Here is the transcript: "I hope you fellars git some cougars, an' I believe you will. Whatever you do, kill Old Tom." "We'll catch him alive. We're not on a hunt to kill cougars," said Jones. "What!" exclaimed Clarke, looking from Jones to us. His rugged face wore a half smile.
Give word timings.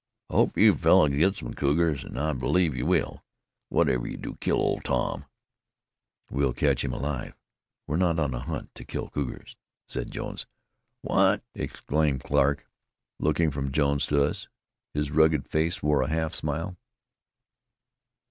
"I 0.31 0.35
hope 0.37 0.57
you 0.57 0.73
fellars 0.73 1.11
git 1.15 1.35
some 1.35 1.53
cougars, 1.53 2.03
an' 2.03 2.17
I 2.17 2.33
believe 2.33 2.75
you 2.75 2.87
will. 2.87 3.23
Whatever 3.69 4.07
you 4.07 4.17
do, 4.17 4.33
kill 4.41 4.57
Old 4.57 4.83
Tom." 4.83 5.25
"We'll 6.31 6.53
catch 6.55 6.83
him 6.83 6.91
alive. 6.91 7.35
We're 7.85 7.97
not 7.97 8.17
on 8.17 8.33
a 8.33 8.39
hunt 8.39 8.73
to 8.73 8.83
kill 8.83 9.11
cougars," 9.11 9.55
said 9.87 10.09
Jones. 10.09 10.47
"What!" 11.03 11.43
exclaimed 11.53 12.23
Clarke, 12.23 12.67
looking 13.19 13.51
from 13.51 13.71
Jones 13.71 14.07
to 14.07 14.23
us. 14.23 14.47
His 14.91 15.11
rugged 15.11 15.47
face 15.47 15.83
wore 15.83 16.01
a 16.01 16.09
half 16.09 16.33
smile. 16.33 16.77